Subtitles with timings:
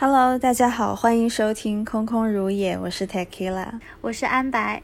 [0.00, 4.80] Hello，大家好，欢迎收听空空如也，我是 Tequila，我是安白。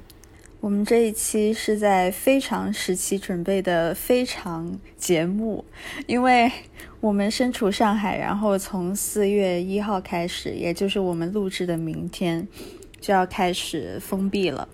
[0.59, 5.65] 我们这一期是在非常时期准备的非常节目，
[6.09, 6.51] 因为
[6.99, 12.49] 我们身处上海，然后从四月一号开始，也就是我们录制的明天，
[13.01, 14.69] 就要开始封闭了。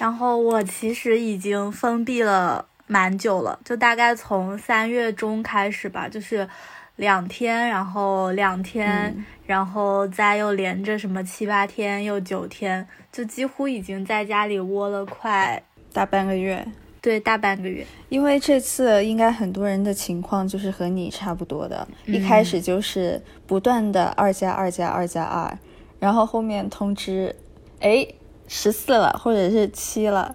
[0.00, 6.48] 然后我其实已经封闭了蛮久了，就大概从三月中开始吧，就是
[6.96, 9.24] 两天，然后两天。
[9.46, 15.62] 然后再又连着什么七八天又九天，就几乎已经在家里窝了快
[15.92, 16.66] 大半个月。
[17.00, 17.86] 对，大半个月。
[18.08, 25.56] 因为这次应该很多人的情况就是和你差不多的，一开始就是不断的二加二加二加二，
[26.00, 27.36] 然后后面通知，
[27.78, 28.04] 哎，
[28.48, 30.34] 十四了，或者是七了，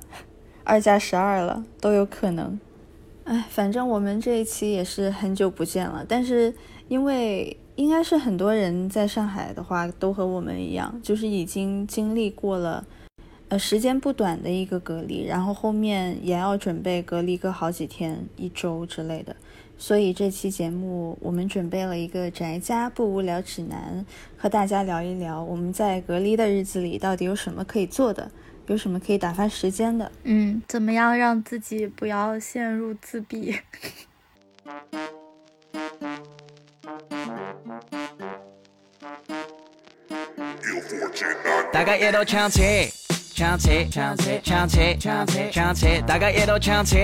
[0.63, 2.57] 二加十二了都有可能。
[3.23, 6.53] 哎，反正我们这一期也是很久不见了，但是
[6.87, 7.57] 因为。
[7.77, 12.85] 应该是很多人在上海的话，都和我们一样，就是已经经历过了，
[13.47, 19.35] 呃，时间不短的一个隔离，然后后面也要准备隔离个好几天、一周之类的。
[19.79, 24.05] 所以这期节目我们准备了一个宅家不无聊指南，
[24.37, 28.29] 和大家聊一聊我们在隔离的日子里到底有什么可以做的，
[28.67, 30.11] 有什么可以打发时间的。
[30.23, 33.59] 嗯，怎么样让自己不要陷入自闭？
[41.73, 42.61] 大家也都抢车，
[43.33, 46.97] 抢车，抢车，抢车，抢车，抢车，大家也都抢车，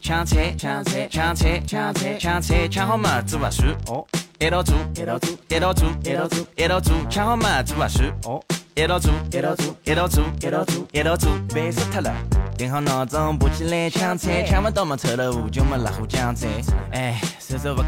[0.00, 4.06] 抢车，抢车，抢车，抢车，抢车，抢好嘛，做把事哦。
[4.38, 8.42] 一道做，一道做，一道做，一道做，一道做，抢好嘛，做把事哦。
[8.74, 12.10] 一道做，一道做，一道做，一道做，一道做，烦死他了。
[12.56, 16.48] 定好闹钟，爬起来抢菜，抢不到嘛，臭豆腐就没拉火酱菜。
[16.90, 17.84] 哎，其实我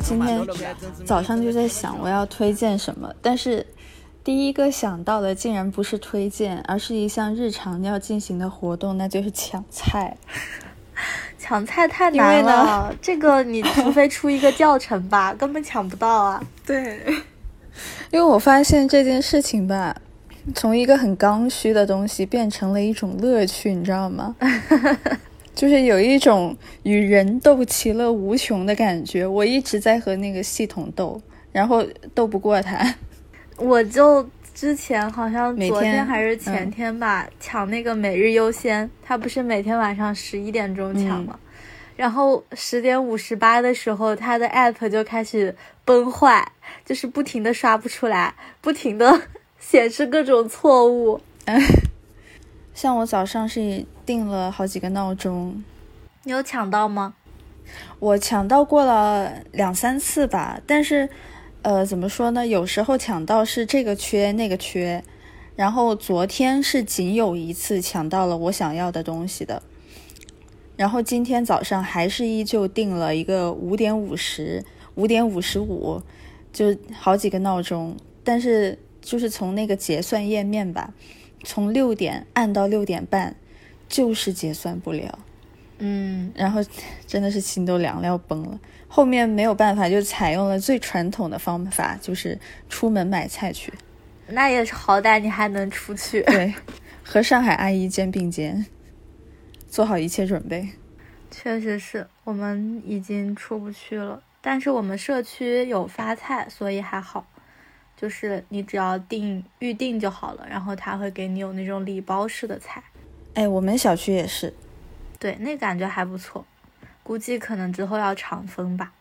[0.00, 0.44] 今天
[1.04, 3.64] 早上就在想我要推荐什么，但是。
[4.24, 10.16] 第一个想到的竟然不是推荐，而是一项日常要进行的活动，那就是抢菜。
[11.38, 16.42] 抢菜太难了，这个你除非出一个教程吧， 根本抢不到啊。
[16.66, 17.00] 对，
[18.10, 19.96] 因为我发现这件事情吧，
[20.54, 24.36] 从一个很刚需的东西变成了一种乐趣，你知道吗？
[25.54, 29.26] 就是有一种与人斗其乐无穷的感觉。
[29.26, 31.20] 我一直在和那个系统斗，
[31.50, 31.82] 然后
[32.14, 32.94] 斗不过他。
[33.56, 41.38] 我就之前好像昨天还是前天吧，抢那个每日优先，他不是每天晚上十一点钟抢吗？
[41.96, 46.52] 然后十点五十八的时候，他的 app 就开始崩坏，
[46.84, 49.22] 就是不停的刷不出来，不停的
[49.58, 51.20] 显示各种错误。
[52.74, 55.64] 像我早上是定了好几个闹钟，
[56.24, 57.14] 你有抢到吗？
[57.98, 61.08] 我抢到过了两三次吧，但是。
[61.62, 62.46] 呃，怎么说呢？
[62.46, 65.02] 有时候抢到是这个缺那个缺，
[65.56, 69.60] 然后昨天是仅有一次抢到了我想要的东西的，
[70.76, 74.64] 然后今天早上还是依旧定了一个五点五十、
[74.94, 76.02] 五点五十五，
[76.52, 80.92] 就好几个闹钟，但是就是从那个结算页面吧，
[81.44, 83.34] 从六点按到六点半，
[83.88, 85.18] 就是结算不了，
[85.78, 86.60] 嗯，然后
[87.06, 88.60] 真的是心都凉了，要崩了。
[88.88, 92.38] 后面没有办法，就采用了最传统的方法，就是
[92.68, 93.72] 出门买菜去。
[94.28, 96.22] 那也是好歹你还能出去。
[96.22, 96.54] 对，
[97.02, 98.64] 和上海阿姨肩并肩，
[99.68, 100.68] 做好一切准备。
[101.30, 107.26] 确实是我们已经出不去了，但是我们社区有发菜，所以还好。
[107.96, 112.82] 就是你只要订预定就好了，然后他会给你有那种礼包式的菜。
[113.34, 114.52] 哎，我们小区也是。
[115.18, 116.44] 对，那感觉还不错。
[117.02, 118.92] 估计可能之后要长封吧，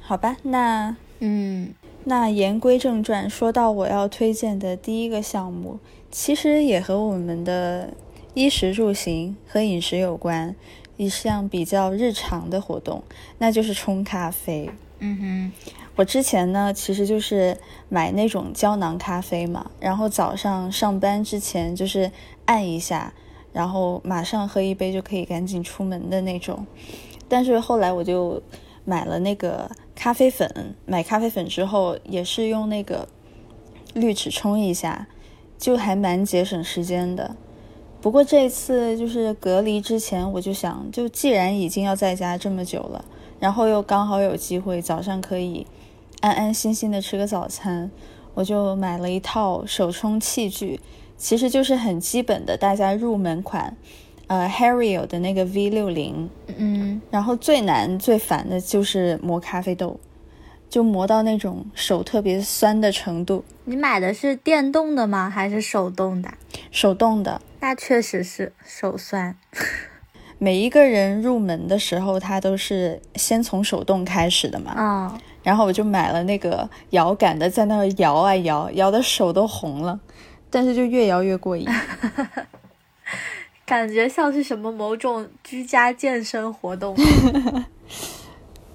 [0.00, 1.74] 好吧，那嗯，
[2.04, 5.80] 那言归正传，说到我要推荐的第一个项目，
[6.10, 7.92] 其实也和我们的
[8.34, 10.56] 衣食住行和饮食有关，
[10.96, 13.02] 一项比较日常的活动，
[13.38, 14.70] 那就是冲咖啡。
[15.00, 15.52] 嗯哼，
[15.96, 22.10] 我之前呢，其实就是买那种胶囊咖啡嘛，然后早上上班之前就是
[22.46, 23.12] 按一下，
[23.52, 26.66] 然后马上喝一杯就可以赶紧出门的那种。
[27.28, 28.42] 但是后来我就
[28.84, 33.08] 买了那个咖啡粉，买咖啡粉之后也是用那个
[33.92, 35.06] 滤纸冲一下，
[35.58, 37.36] 就还蛮节省时间的。
[38.02, 43.04] 不过这次就是隔离之前，我就想，就既然已经要在家这么久了，
[43.38, 45.64] 然后又刚好有机会早上可以
[46.20, 47.88] 安安心心的吃个早餐，
[48.34, 50.80] 我就买了一套手冲器具，
[51.16, 53.76] 其实就是很基本的大家入门款。
[54.28, 60.00] 呃，Harry'o 的那个 V 六零，嗯，然后最难最烦的就是磨咖啡豆，
[60.70, 63.44] 就磨到那种手特别酸的程度。
[63.64, 65.28] 你买的是电动的吗？
[65.28, 66.32] 还是手动的？
[66.70, 69.36] 手动的，那确实是手酸。
[70.38, 74.74] 每一个人入门的时候，他都是先从手动开始的嘛。
[74.76, 80.00] 嗯，然后我就买了那个摇杆的，在那儿摇啊摇，摇的手都红了，
[80.50, 81.64] 但是就越摇越过瘾。
[83.64, 86.96] 感觉像是什么某种居家健身活动。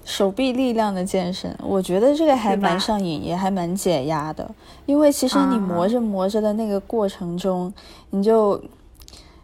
[0.02, 4.50] 手臂力量的健身，我觉得这个还蛮上瘾，也还蛮解压的。
[4.86, 7.70] 因为其实你啊磨着磨着的那个过程中，
[8.08, 8.58] 你就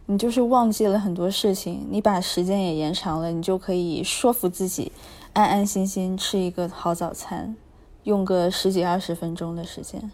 [0.06, 4.92] 你就是忘记了很多事情，你把时间也延长了，你就可以说服自己
[5.32, 7.56] 安安心心吃一个好早餐，
[8.02, 10.10] 用个十几二十分钟的时间。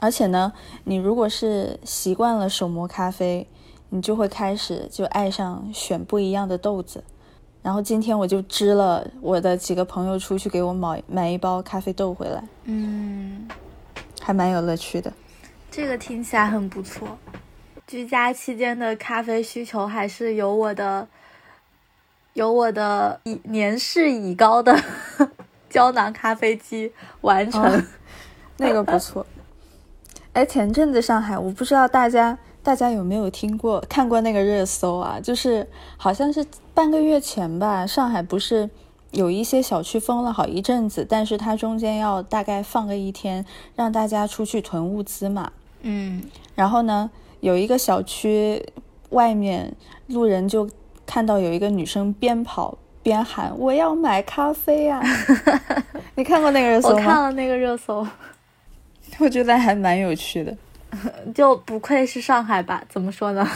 [0.00, 0.52] 而且呢，
[0.84, 3.46] 你如果是习惯了手磨咖啡，
[3.90, 7.04] 你就会开始就爱上选不一样的豆子。
[7.62, 13.46] 然后今天我就支了我的几个朋友出去给我买买一包咖啡豆回来，嗯，
[14.20, 15.12] 还蛮有乐趣的。
[15.70, 17.06] 这个听起来很不错。
[17.86, 21.06] 居家期间的咖啡需求还是由我的，
[22.32, 24.78] 由我的已年事已高的
[25.68, 27.62] 胶囊咖啡机完成。
[27.62, 27.82] 哦
[28.56, 29.26] 那个不错。
[30.32, 35.18] 哎，前阵子上海，我不知道大家大家有没有听过看过那个热搜啊？
[35.20, 38.70] 就是好像是半个月前吧，上海不是
[39.10, 43.44] 有一些小区封了好一阵子，但是它中间要大概放个一天，
[43.74, 45.50] 让大家出去囤物资嘛。
[45.82, 46.22] 嗯，
[46.54, 47.10] 然后呢，
[47.44, 48.64] 有一个小区
[49.10, 49.76] 外面，
[50.06, 50.66] 路人就
[51.04, 55.02] 看到有一个女生边跑边喊：“我要买咖啡啊！”
[56.16, 56.94] 你看过那个热搜我？
[56.96, 58.06] 看了那个热搜，
[59.20, 60.56] 我觉得还蛮有趣的。
[61.34, 62.82] 就不愧是上海吧？
[62.88, 63.46] 怎么说呢？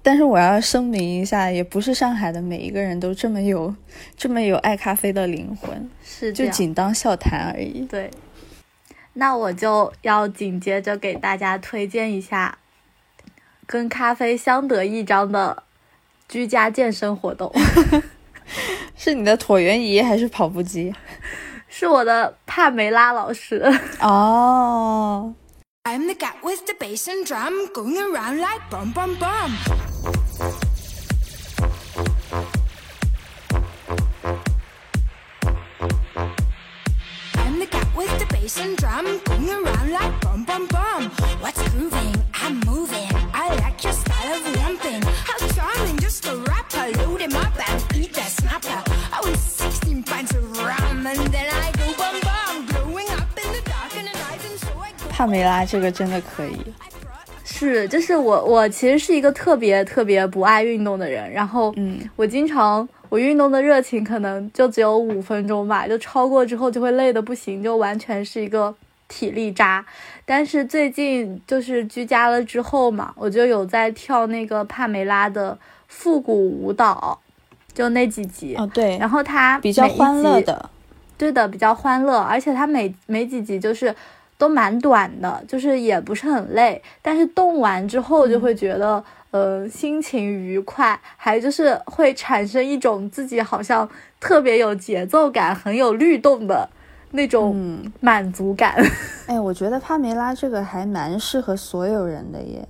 [0.00, 3.74] 但是我要声明一下，也不是上海的每一个人都这么有
[4.16, 6.52] 这么有爱咖啡的灵魂，是这样。
[6.52, 7.84] 仅当笑谈而已。
[7.86, 8.08] 对，
[9.14, 12.56] 那我就要紧接着给大家推荐一下
[13.66, 15.62] 跟咖啡相得益彰的
[16.28, 17.52] 居家健身活动，
[18.96, 20.94] 是你的椭圆仪还是跑步机？
[21.68, 23.62] 是我的帕梅拉老师。
[24.00, 25.34] 哦
[25.84, 29.50] ，I'm the cat with the bass and drum going around like bum bum bum.
[55.10, 56.58] 帕梅拉这个真的可以。
[57.42, 68.74] 是，就是我，我其实是一个特别特别不爱运动的人，然后，嗯，我经常我运动的热情可能就只有五分钟吧，就超过之后就会累的不行，就完全是一个
[69.08, 69.86] 体力渣。
[70.26, 75.58] 但是最近就是居家了之后嘛，我就有在跳那个帕梅拉的
[75.88, 77.18] 复古舞蹈，
[77.76, 80.70] 就那几集，哦对，然后它比较欢乐的。
[81.18, 83.94] 对的，比较欢乐，而且它每每几集就是
[84.38, 93.86] 都蛮短的，就是也不是很累，但是动完之后就会觉得，呃，心情愉快，还就是会产生一种自己好像
[94.18, 96.66] 特别有节奏感、很有律动的
[97.10, 98.74] 那种嗯，满足感。
[99.28, 102.66] 哎，我觉得帕梅拉这个还蛮适合所有人的耶。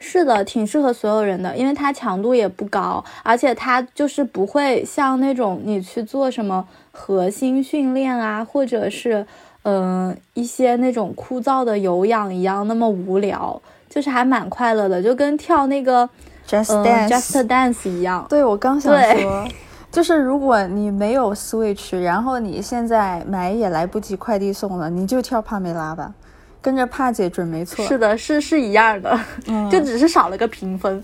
[0.00, 9.26] 是的，挺适合所有人的，因为它强度也不高，而且它就是不会像那种你去做什么核心训练啊，或者是
[9.62, 16.08] 嗯、呃一些那种枯燥的有氧一样那么无聊，就是还蛮快乐的，就跟跳那个
[16.48, 18.24] Just 嗯、Dance，、Just Dance 一样。
[18.28, 19.48] 对我刚想说，
[19.90, 26.14] 就是如果你没有 Switch，然后你现在买也来不及快递送了，你就跳帕梅拉吧，
[26.60, 27.84] 跟着帕姐准没错。
[27.86, 31.02] 是的，是是一样的，嗯 就只是少了个评分，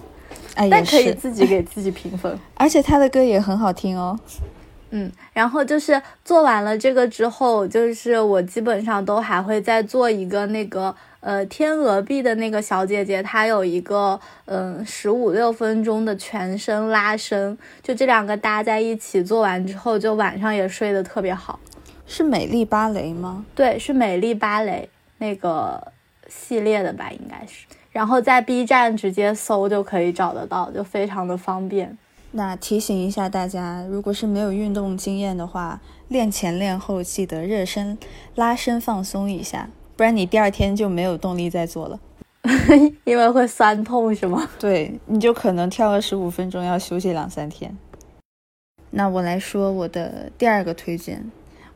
[0.55, 2.39] 哎，但，可以自己给自己评分。
[2.57, 4.19] 而且他的歌也很好听哦。
[4.91, 21.59] 嗯，然后就是做完了这个之后，就是我基本上都还会再做一个那个呃天鹅臂的那个小姐姐，她有一个嗯十五六分钟的全身拉伸，就这两个搭在一起做完之后，就晚上也睡得特别好。
[22.07, 23.45] 是美丽芭蕾吗？
[23.57, 24.89] 对，是美丽芭蕾
[25.25, 25.83] 那个
[26.28, 27.64] 系列的吧，应该是。
[27.90, 31.97] 然后在 B 站直接搜就可以找得到，就非常的方便。
[32.33, 37.97] 那提醒一下大家，如果是没有运动经验的话，练前练后记得热身、
[38.35, 41.99] 拉伸、放松一下，不然你第二天就没有动力再做了。
[43.04, 44.47] 因为会酸痛是吗？
[44.61, 47.75] 对，你就可能跳个十五分钟要休息两三天。
[48.90, 51.25] 那我来说我的第二个推荐，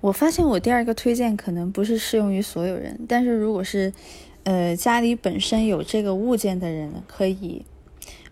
[0.00, 3.92] 我发现我第二个推荐可能不是适用于所有人，但是如果是，
[4.44, 7.64] 呃，家里本身有这个物件的人，可以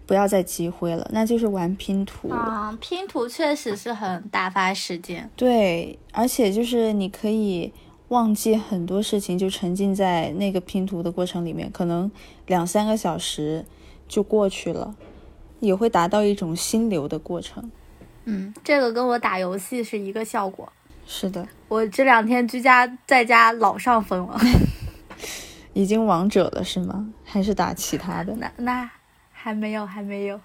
[0.06, 2.30] 不要再积灰了，那就是玩拼图。
[2.30, 5.28] 啊，拼图确实是很打发时间。
[5.34, 7.72] 对，而且就是你可以
[8.08, 12.08] 忘记很多事情，就沉浸在那个拼图的过程里面，可能
[12.46, 13.64] 两三个小时
[14.06, 14.94] 就过去了，
[15.58, 17.68] 也会达到一种心流的过程。
[18.24, 20.72] 嗯，这个跟我打游戏是一个效果。
[21.06, 24.38] 是的，我这两天居家在家老上分了。
[25.72, 27.06] 已经王者了是吗？
[27.24, 28.34] 还是打其他的？
[28.36, 28.90] 那那
[29.30, 30.40] 还没有，还没有，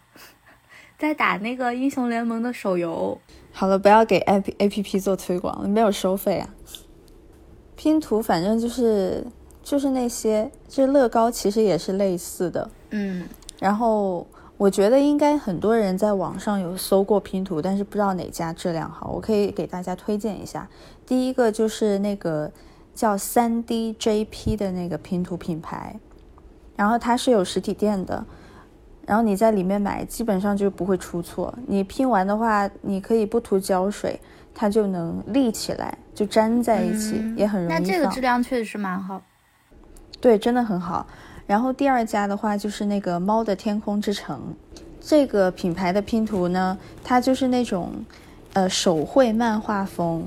[0.97, 3.19] 在打那个英雄联盟的手游。
[3.51, 6.49] 好了，不要给 A P A P P 做推广了，没有收费啊。
[7.75, 9.25] 拼图反正就是
[9.63, 12.69] 就是那些，这乐高其实也是类似的。
[12.91, 13.27] 嗯，
[13.59, 14.27] 然后
[14.61, 19.09] 我觉得应该很多人在网上有搜过拼图，但是不知道哪家质量好。
[19.09, 20.69] 我可以给大家推荐一下，
[21.03, 22.51] 第一个就是那个
[22.93, 25.99] 叫三 D J P 的那个拼图品牌，
[26.75, 28.23] 然后它是有实体店的，
[29.07, 31.51] 然后你在里面买，基本上就不会出错。
[31.65, 34.19] 你拼完的话，你可以不涂胶水，
[34.53, 39.23] 它就能立起来，就粘在一起，嗯也很容易那这个质量确实是蛮好。
[40.19, 41.07] 对，真的很好。
[41.51, 44.55] 然后第二家的话就是那个猫的天空之城，
[45.01, 47.91] 这个品牌的拼图呢，它就是那种
[48.53, 50.25] 呃手绘漫画风，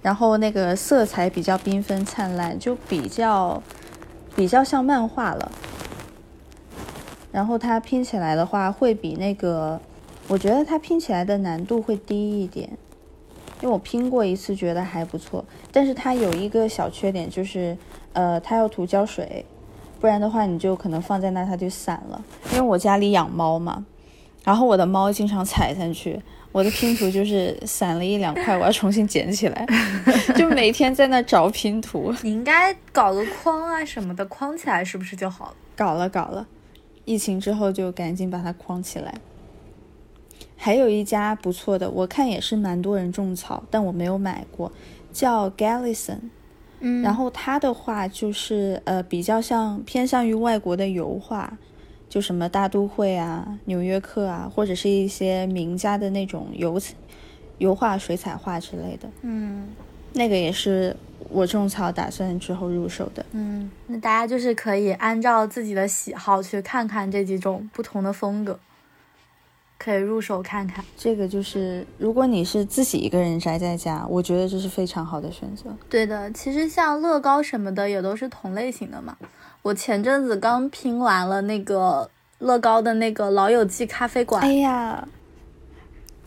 [0.00, 3.62] 然后那个色彩比较缤纷灿烂，就比较
[4.34, 5.52] 比较像漫画了。
[7.30, 9.78] 然后它拼起来的话，会比那个，
[10.26, 12.66] 我觉得它拼起来的难度会低一点，
[13.60, 15.44] 因为我拼过一次，觉得还不错。
[15.70, 17.76] 但是它有一个小缺点，就是
[18.14, 19.44] 呃，它要涂胶水，
[20.00, 22.24] 不然的话你就可能放在那它就散了。
[22.52, 23.84] 因为我家里养猫嘛，
[24.42, 26.20] 然后我的猫经常踩上去，
[26.52, 29.66] 我的拼图就是散了一两块，我要重新捡起来，
[30.34, 32.14] 就每天在那找拼图。
[32.22, 35.54] 你应该搞个框啊什么的，框起来是不是就好了？
[35.76, 36.46] 搞了搞了，
[37.04, 39.14] 疫情之后就赶紧把它框起来。
[40.56, 44.72] 还有一家不错的，我看也是蛮多人种草，但我没有买过，
[45.12, 46.18] 叫 Gallison。
[46.80, 51.56] 嗯然后他的话就是呃比较像偏向于外国的油画，
[52.08, 56.80] 就什么大都会啊、纽约客啊，或者是一些名家的那种油
[57.58, 59.08] 油画、水彩画之类的。
[59.22, 59.68] 嗯
[60.12, 60.96] 那个也是
[61.28, 63.24] 我种草打算之后入手的。
[63.30, 68.58] 嗯，那大家就是可以按照自己的喜好去看看这几种不同的风格，
[69.82, 70.84] 可以入手看看。
[70.94, 75.64] 这个就是，如果你是自己一个人宅在家，我觉得这是非常好的选择。
[75.88, 79.16] 对的，其实像乐高什么的也都是同类型的嘛。
[79.62, 82.10] 我前阵子刚拼完了那个
[82.40, 85.08] 乐高的那个老友记咖啡馆，哎呀，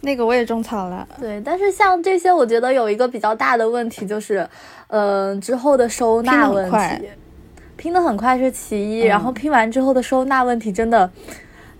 [0.01, 1.07] 那个我也种草了。
[1.19, 4.50] 对，但是像这些，我觉得有一个比较大的问题就是，
[4.88, 7.07] 呃，之后的收纳问题。
[7.75, 11.10] 拼的很快是其一，嗯然后拼完之后的收纳问题真的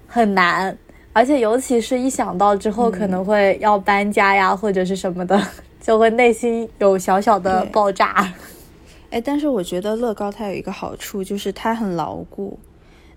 [0.08, 0.76] 很难，
[1.14, 5.40] 而且尤其是一想到之后可能会要搬家呀、或者是什么的，
[5.80, 8.34] 就会内心有小小的爆炸。
[9.12, 12.60] 哎，但是我觉得乐高它有一个好处，就是它很牢固，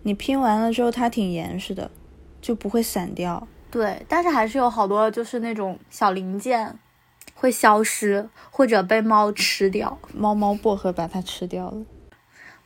[0.02, 1.90] 你拼完了之后它挺严实的，
[2.42, 3.48] 就不会散掉。
[3.70, 6.78] 对，但是还是有好多就是那种小零件
[7.34, 9.98] 会消失，或者被猫吃掉。
[10.14, 11.78] 猫猫薄荷把它吃掉了。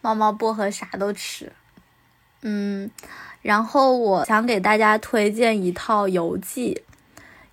[0.01, 1.53] 猫猫薄荷啥都吃。
[2.43, 2.91] 嗯，
[3.43, 6.83] 然后我想给大家推荐一套游记，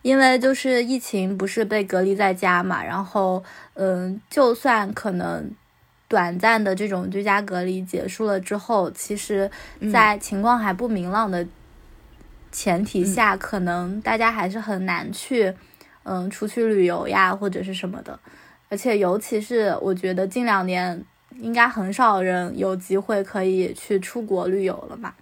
[0.01, 5.49] 因为就是疫情不是被隔离在家嘛，然后嗯，就算可能
[6.07, 9.49] 短暂的这种居家隔离结束了之后，其实
[9.91, 11.45] 在情况还不明朗的
[12.51, 15.53] 前提下，可能大家还是很难去
[16.03, 18.19] 嗯出去旅游呀或者是什么的，
[18.69, 21.03] 而且尤其是我觉得近两年。
[21.39, 25.13] 应该很少人有机会可以去出国旅游了吧？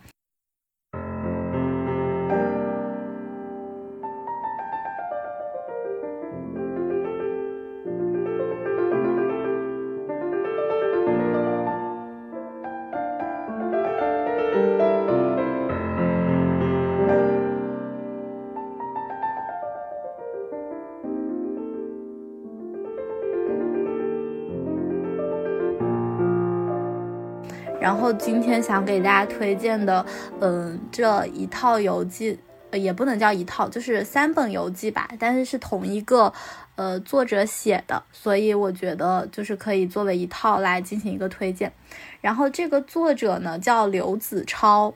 [28.06, 30.06] 后今天想给大家推荐的，
[30.40, 32.38] 嗯，这一套游记，
[32.72, 36.32] 也不能叫一套，就是三本游记吧，但是是同一个，
[36.76, 41.74] 呃，作者写的，所以我觉得就是可以作为一套来进行一个推荐。
[42.22, 44.94] 然后这个作者呢叫刘子超，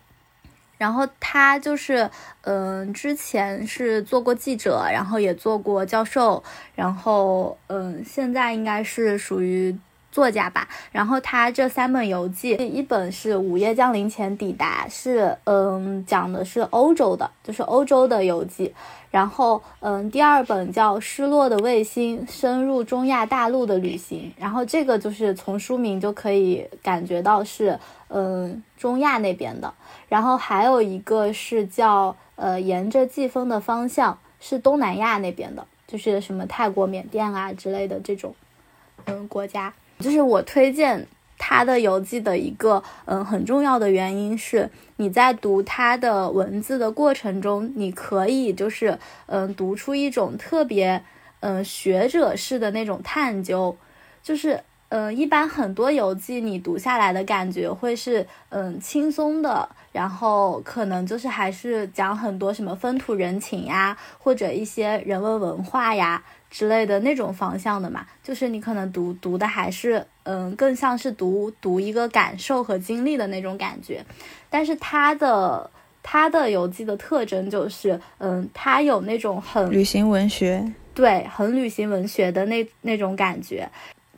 [0.77, 2.11] 然后他就是，
[2.41, 6.43] 嗯、之前是做过记者，然后也做过教授，
[6.75, 9.75] 然后嗯、现在应该是属于
[10.11, 10.67] 作家吧。
[10.91, 18.73] 然后他这三本游记，第一本是午夜降临前抵达，是嗯讲的是欧洲的，就是欧洲的游记。
[19.11, 29.73] 然后，嗯，第二本叫《失落的卫星：深入中亚大陆的旅行》，然后这个就是从书名就可以感觉到是，嗯，中亚那边的。
[30.07, 38.35] 然后还有一个是叫呃，沿着季风的方向，是东南亚那边的，就是什么泰国、缅甸啊之类的这种，
[39.05, 39.73] 嗯，国家。
[39.99, 41.05] 就是我推荐
[41.37, 51.03] 他的游记的一个嗯很重要的原因是，你在读他的文字的过程中，你可以就是嗯读出一种特别
[51.41, 53.75] 嗯学者式的那种探究，
[54.23, 66.23] 就是嗯一般很多游记你读下来的感觉会是嗯轻松的，然后可能就是还是讲很多什么风土人情呀，或者一些人文文化呀。
[66.49, 74.03] 之类的那种方向的嘛，就是你可能读读的还是嗯，更像是读读一个感受和经历的那种感觉。
[74.49, 75.69] 但是他的
[76.01, 83.69] 他的游记的特征就是，嗯，他有那种很旅行文学，对，很旅行文学的那那种感觉。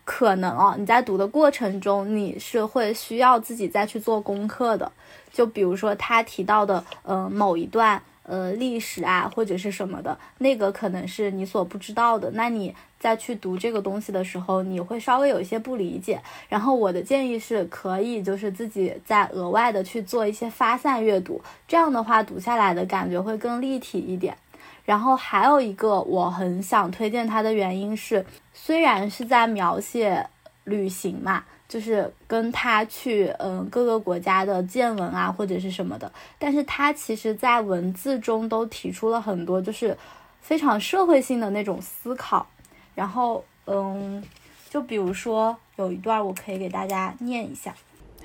[0.03, 4.91] 可能哦，你在读的过程中，你是会需要自己再去做功课的。
[5.31, 12.31] 就比如说他提到的，呃，某一段呃历史啊，或者是什么的，那个可能是你所不知道的。
[12.31, 16.21] 那你再去读这个东西的时候，你会稍微有一些不理解。
[16.47, 24.37] 然后我的建议是可以就是自己再额外的去做一些发散阅读，这样的话读下来的感觉会更立体一点。
[24.83, 30.27] 然后还有一个我很想推荐它的原因是，虽然是在描写
[30.63, 39.97] 旅行嘛，就是跟他去嗯各个国家的见闻啊或者是什么的，但是他其实在文字中都提出了很多就是
[40.41, 42.45] 非常社会性的那种思考。
[42.93, 44.21] 然后嗯，
[44.69, 47.73] 就比如说有一段我可以给大家念一下。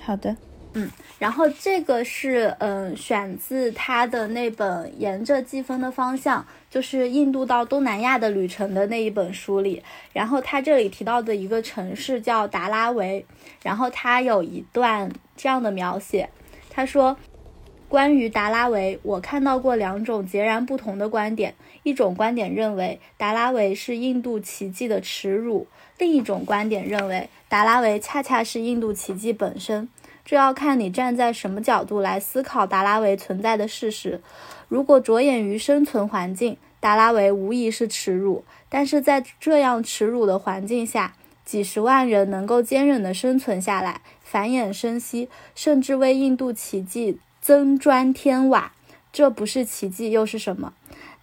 [0.01, 0.35] 好的，
[0.73, 9.81] 嗯然后这个是嗯选自他的那本《沿着季风的方向》，就是印度到东南亚的旅程的那一本书里。
[10.13, 13.25] 然后他这里提到的一个城市叫达拉维，
[13.63, 16.29] 然后他有一段这样的描写，
[16.69, 17.17] 他说。
[17.89, 21.55] 关于达拉维，我看到过两种截然不同的观点。
[21.83, 29.87] 一种观点认为达拉维是印度奇迹的耻辱，另一种观点认为达拉维恰恰是印度奇迹本身。
[30.27, 34.19] 这要看你站在什么角度来思考达拉维存在的事实。
[34.67, 41.13] 如果着眼于生存环境，达拉维无疑是耻辱，但是在这样耻辱的环境下，
[41.45, 48.73] 几十万人能够坚韧地生存下来，繁衍生息，甚至为印度奇迹增砖添瓦，
[49.13, 50.73] 这不是奇迹又是什么？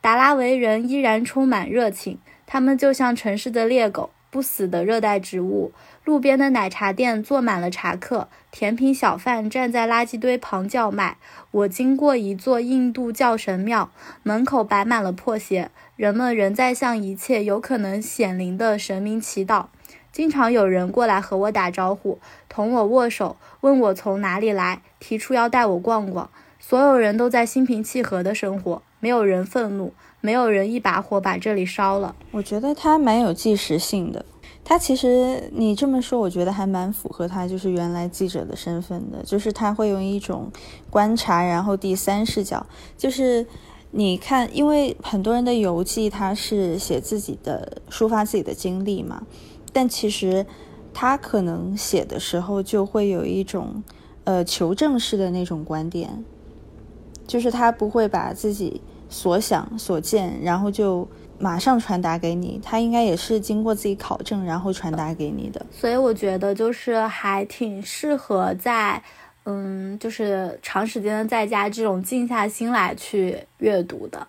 [0.00, 5.70] 达拉维人依然充满热情，他们就像城市的猎狗，不死的热带植物。
[6.04, 11.18] 路边的奶茶店坐满了茶客，甜品小贩站在垃圾堆旁叫卖。
[11.52, 13.92] 我经过一座印度教神庙，
[14.24, 19.66] 门口摆满了破鞋，人们仍在向一切有可能显灵的神明祈祷。
[20.10, 22.18] 经常有人过来和我打招呼，
[22.48, 26.28] 同我握手，问我从哪里来，提出要带我逛逛。
[26.58, 32.16] 所有人都在心平气和的生活，没有人愤怒，没有人一把火把这里烧了。
[32.30, 34.24] 我觉得它蛮有纪实性的。
[34.64, 40.50] 他其实你这么说，我觉得还蛮符合他就是原来记者的身份的，就是他会用一种
[40.88, 43.46] 观察，然后第三视角，就是
[43.90, 49.26] 你看，因为很多人的游记他是写自己的抒发自己的经历嘛，
[49.74, 50.46] 但其实
[50.94, 53.82] 他可能写的时候就会有一种
[54.24, 56.24] 呃求证式的那种观点，
[57.26, 58.80] 就是他不会把自己
[59.14, 61.08] 所想所见，然后就。
[61.36, 65.66] 马上传达给你，他应该也是经过自己考证，然后传达给你的。
[65.72, 69.02] 所以我觉得就是还挺适合在，
[69.44, 74.24] 嗯，就是长时间的在家这种静下心来去阅读的。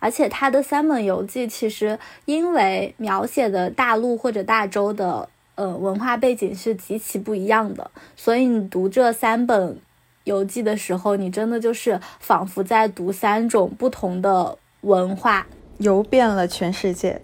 [0.00, 9.78] 而且他的三本游记其实因为描写的大陆或者大洲的呃文化背景是极其不一样的，所以你读这三本
[10.24, 15.46] 游记的时候，你真的就是仿佛在读三种不同的文化。
[15.78, 17.22] 游遍了全世界。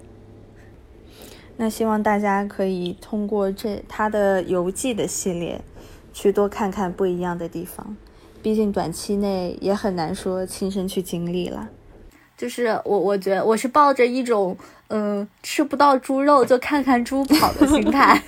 [1.59, 5.61] 那希望大家可以通过这他的游记的系列，
[6.15, 7.95] 去多看看不一样的地方。
[8.43, 11.69] 毕竟短期内也很难说亲身去经历了。
[12.35, 14.57] 就是我，我觉得我是抱着一种
[14.89, 18.23] 嗯吃不到猪肉就看看猪跑的心态，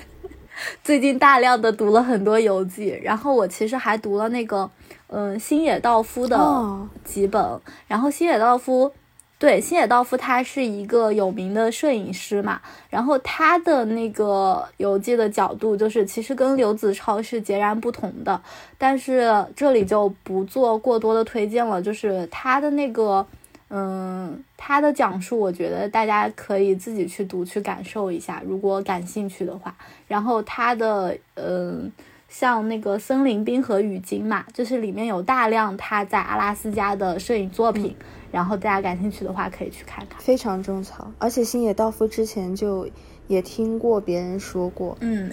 [0.82, 4.70] 最近大量的读了很多游记，然后我其实还读了那个，
[5.08, 8.92] 嗯，新野道夫的哦几本，然后新野道夫。
[9.40, 18.42] 对，新野道夫他是一个有名的摄影师嘛，然后他的那个游记的角度就是其实跟刘子超是截然不同的，
[18.76, 23.24] 但是这里就不做过多的推荐了，就是他的那个，
[23.70, 29.76] 嗯，他的讲述，我觉得大家可以自己去读去感受一下，如果感兴趣的话。
[30.06, 31.92] 然后他的，嗯，
[32.28, 37.94] 像那个《森林冰河雨金》嘛，就是里面有大量他在阿拉斯加的摄影作品，
[38.32, 40.18] 然后大家感兴趣的话可以去看看。
[40.18, 41.12] 非常种草。
[41.18, 42.88] 而且星野道夫之前就
[43.26, 45.30] 也听过别人说过，嗯，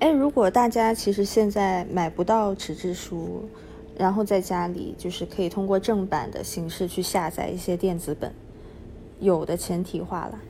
[0.00, 3.48] 哎，如果大家其实现在买不到纸质书，
[4.00, 8.32] 然后在家里就是可以通过正版的形式去下载一些电子本，
[9.20, 10.40] 有的前提化了。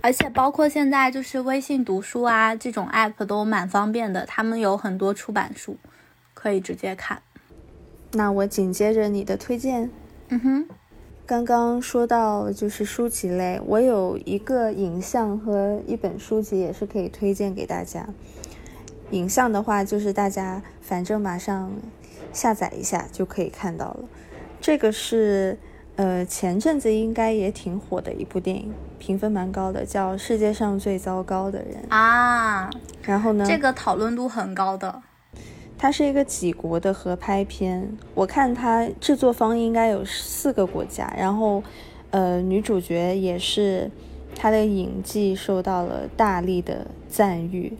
[0.00, 5.76] 而且包括现在就是微信读书啊这种 app 都蛮方便的，他们有很多出版书
[6.32, 7.20] 可以直接看。
[8.12, 9.90] 那我紧接着你的推荐，
[10.28, 10.66] 嗯哼，
[11.26, 18.08] 刚刚说到就是书籍类，我有一个影像和一本书籍也是可以推荐给大家。
[19.10, 21.70] 影像的话，就是大家反正马上
[22.34, 24.00] 下载一下就可以看到了。
[24.60, 25.58] 这个是
[25.96, 31.76] 呃前阵子应该也挺火的一部电影，评分蛮高的，叫《世界上最糟糕的人》。
[31.88, 32.68] 啊，
[33.02, 35.02] 然后呢，这个讨论度很高的。
[35.76, 41.62] 它是一个几国的合拍片，我看它制作方应该有四个国家，然后，
[42.10, 43.90] 呃，女主角也是
[44.34, 47.76] 她的演技受到了大力的赞誉，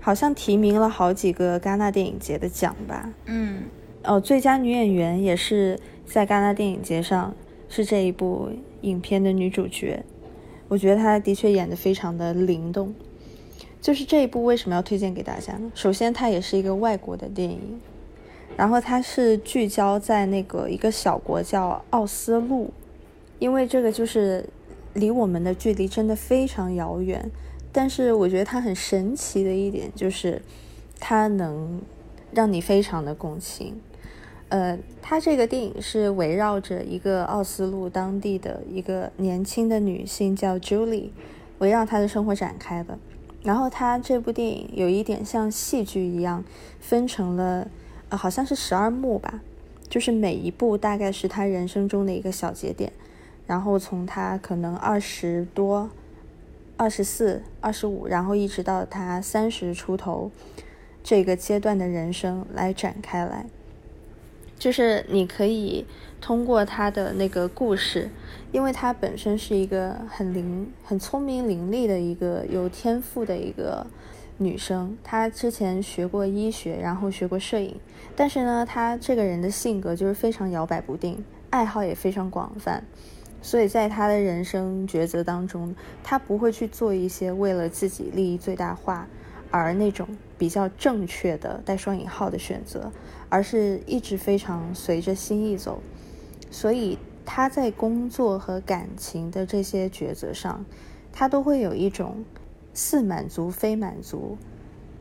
[0.00, 3.08] 好像提名了好几个戛纳电影节的奖吧。
[3.26, 3.64] 嗯，
[4.08, 7.34] 哦，最佳女演员也是在戛纳电影节上
[7.68, 8.48] 是这一部
[8.80, 10.02] 影片的女主角，
[10.66, 12.94] 我觉得她的确演得非常的灵动。
[13.82, 15.70] 就是这一部为什么要推荐给大家呢？
[15.74, 17.78] 首先，它也是一个外国的电影，
[18.56, 22.72] 然后它是聚焦在那个一个小国叫奥斯陆，
[23.38, 24.48] 因为这个就是
[24.94, 27.30] 离我们的距离真的非常遥远。
[27.70, 30.40] 但是我觉得它很神奇的一点就是，
[30.98, 31.82] 它能
[32.32, 33.78] 让你非常的共情。
[34.48, 41.10] 呃，他这个电影是围绕着一个奥斯陆当地的一个年轻的女性叫 Julie，
[41.58, 42.98] 围绕她的生活展开的。
[43.42, 46.42] 然后他这部电影有一点像戏剧一样，
[46.80, 47.68] 分成了
[48.08, 49.40] 呃好像是十二幕吧，
[49.88, 52.92] 就是每一部大概是他人生中的一个小节点，
[53.46, 55.88] 然后从他可能二十多、
[56.76, 60.30] 二十四、二十五，然后一直到他三十出头
[61.04, 63.46] 这个阶段的人生来展开来，
[64.58, 65.86] 就是你可以
[66.20, 68.10] 通过他的那个故事。
[68.50, 73.86] 因为她本身是一个很灵、很聪明伶俐的一个有天赋的一个
[74.38, 77.76] 女生，她之前学过医学，然后学过摄影，
[78.16, 82.82] 但是呢，她这个人的性格就是非常摇摆不定，爱好也非常广泛，
[83.42, 89.06] 所以在她的人生抉择当中，她不会去做一些为了自己利益最大化
[89.50, 92.90] 而那种比较正确的带双引号的选择，
[93.28, 95.80] 而是一直非常随着心意走，
[96.50, 96.98] 所以。
[97.30, 100.64] 他在工作和感情的这些抉择上，
[101.12, 102.24] 他都会有一种
[102.72, 104.38] 似满足非满足，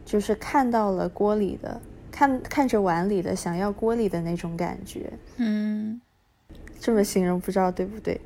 [0.04, 1.80] 就是看到了锅里的，
[2.12, 5.10] 看看着碗里的，想要锅里的那种感觉。
[5.38, 6.02] 嗯，
[6.82, 8.20] 这么形容不知道对不对？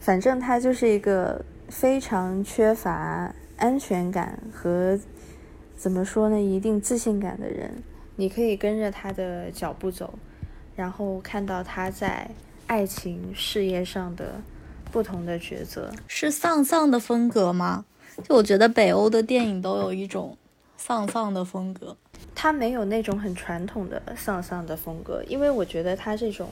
[0.00, 4.98] 反正他就是一个非常缺乏安全感和
[5.76, 7.70] 怎么说呢，一定自信感的人。
[8.16, 10.14] 你可以跟着他的脚步走，
[10.74, 12.30] 然后看到他在。
[12.66, 14.40] 爱情事业上的
[14.90, 17.84] 不同的抉择，是丧丧的风格吗？
[18.26, 20.34] 就我觉得北欧的电影都有一种
[20.78, 21.94] 丧丧的风格，
[22.34, 26.48] 他没有那种很传统的丧丧的风格，因为我觉得他这种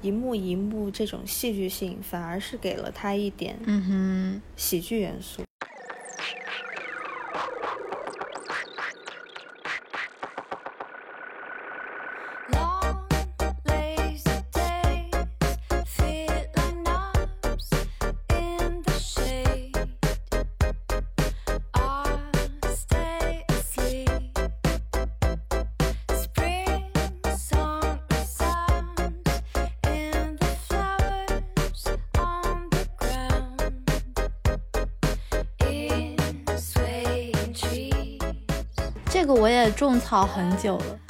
[0.00, 5.42] 一幕一幕这种戏剧性，反而是给了他一点嗯哼喜剧元素。
[39.20, 41.00] 这个我也种草很久了。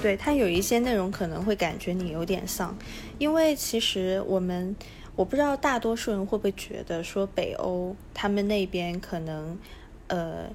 [0.00, 2.74] 对它有一些内容可能会感觉你有点丧，
[3.18, 4.74] 因为其实我们
[5.14, 9.58] 我不知道大多数人会不会觉得说北欧他们那边可能
[10.06, 10.46] 呃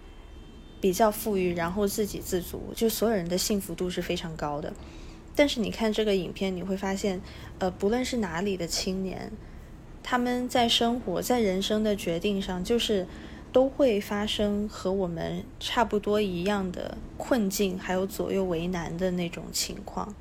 [0.81, 4.73] 比较富裕，然后自给自足，就所有人的幸福度是非常高的。
[5.35, 7.21] 但是你看这个影片，你会发现，
[7.59, 9.31] 呃，不论是哪里的青年，
[10.01, 13.05] 他们在生活在人生的决定上，就是
[13.55, 20.13] 都会发生和我们差不多一样的困境，还有左右为难的那种情况。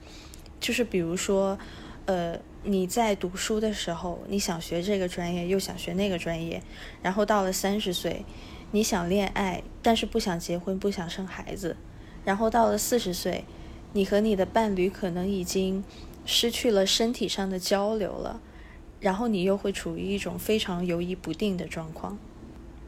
[0.61, 1.59] 就是比如说，
[2.07, 6.63] 呃，你在读书的时候，你想学这个专业，又想学那个专业，
[7.03, 8.25] 然后到了三十岁，
[8.71, 11.77] 你想恋爱，但是不想结婚，不想生孩子，
[12.25, 13.45] 然后到了四十岁。
[13.95, 15.83] 你和你的伴侣可能已经
[16.25, 18.41] 失去了身体上的交流了，
[19.01, 22.17] 然后你又会处于一种非常犹疑不定的状况。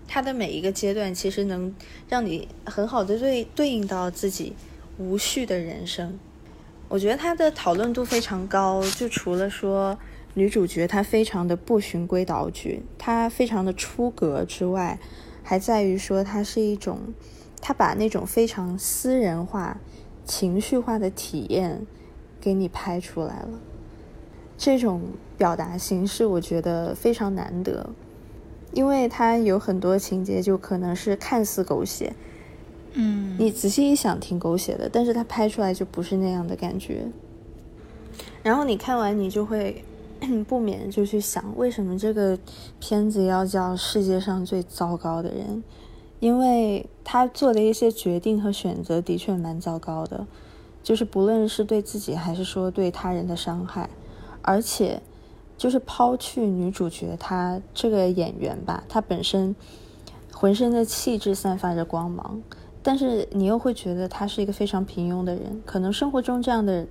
[0.06, 1.74] 它的每一个阶段其实能
[2.08, 4.54] 让你很好的对对应到自己
[4.98, 6.18] 无序的人生。
[6.88, 9.98] 我觉得它的讨论度非常高，就除了说
[10.34, 14.98] 女主角她非常的不循规蹈矩，她非常的出格之外，
[15.42, 17.00] 还在于说它是一种，
[17.60, 19.78] 她把那种非常私人化。
[20.28, 21.86] 情绪化的体验
[22.40, 23.60] 给你拍出来了，
[24.58, 25.02] 这种
[25.38, 27.90] 表达形式我觉得非常难得，
[28.72, 32.14] 因为它有很多情节就可能是看似狗血，
[32.92, 37.06] 嗯，你仔细一想挺狗血的，但是它拍出来就不是那样的感觉。
[38.42, 39.84] 然后你看完你就会
[40.46, 42.38] 不免就去想，为什么这个
[42.78, 45.62] 片子要叫世界上最糟糕的人？
[46.18, 50.26] 因为他做的一些决定和选择的确蛮糟糕的，
[50.82, 53.90] 就是不论是对自己还是说对他人的伤害，
[54.40, 55.02] 而且
[55.56, 59.54] 就是抛去女主角她这个演员吧，她本身
[60.32, 62.40] 浑身的气质散发着光芒，
[62.82, 66.86] 但是你又会觉得她是一个非常平庸的人，可能生活中这样的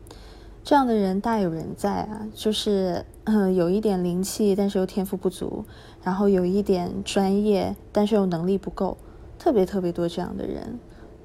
[0.64, 5.64] 这样的人大有人在啊，就是嗯有一点灵气，但是又天赋不足，
[6.04, 8.98] 然后有一点专业，但是又能力不够。
[9.38, 10.80] 特别特别多这样的人，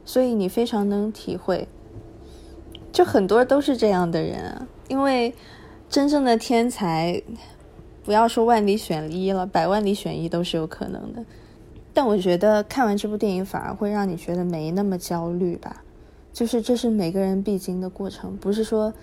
[0.04, 1.66] 所以你非常能体会。
[2.92, 5.34] 就很多都是这样的人啊，因为
[5.90, 7.20] 真正的天才，
[8.04, 11.22] 不要说万里选一了，百万里选一都是有可能的。
[11.92, 15.82] 但我觉得看完这部电影反而会让你觉得没那么焦虑吧，
[16.32, 18.94] 就是这是每个人必经的过程，不是说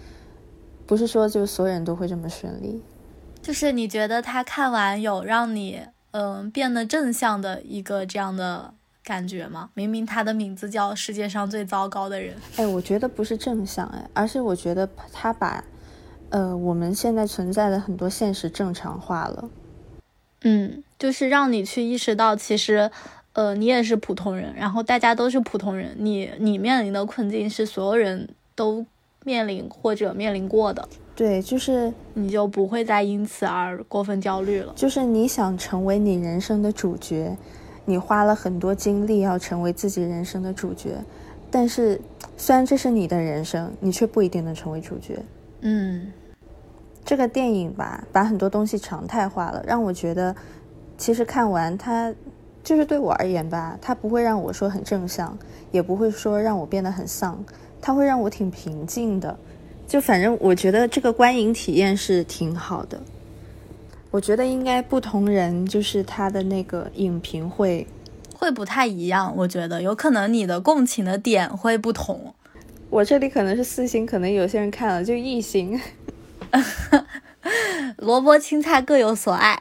[0.85, 2.81] 不是说就所有人都会这么顺利。
[3.41, 8.73] 就是你觉得他看完有让你嗯变得正向的一个这样的。
[9.03, 9.69] 感觉吗？
[9.73, 12.35] 明明他的名字叫世界上最糟糕的人。
[12.57, 15.63] 哎，我觉得不是正向哎，而是我觉得他把，
[16.29, 19.49] 呃，我们现在存在的很多现实正常化了。
[20.43, 22.91] 嗯，就是让你去意识到，其实，
[23.33, 28.85] 呃，你也是普通人，然后大家都是普通人，你你面临的困境是所有人都
[29.23, 30.87] 面临或者面临过的。
[31.15, 34.73] 对，就是你就不会再因此而过分焦虑了。
[34.75, 37.35] 就是你想成为你人生的主角。
[37.89, 40.97] 你花了很多精力要成为自己人生的主角，
[41.49, 42.01] 但是
[42.35, 45.17] 虽然这是你的人生，你却不一定能成为主角。
[45.61, 46.11] 嗯，
[47.03, 50.35] 这个电影吧，把很多东西常态化了，让我觉得，
[50.97, 52.13] 其实看完它，
[52.63, 55.37] 就是对我而言吧，它不会让我说很正向，
[55.71, 57.43] 也不会说让我变得很丧，
[57.81, 59.37] 它会让我挺平静的。
[59.87, 62.99] 就反正我觉得这个观影体验是挺好的。
[64.11, 67.85] 我觉得应该不同人就是他的那个影评会
[68.35, 69.33] 会不太一样。
[69.35, 72.33] 我觉得有可能你的共情的点会不同。
[72.89, 75.79] 我这里可能是四星，可能有些人看了就一星。
[77.97, 79.59] 萝卜青菜各有所爱。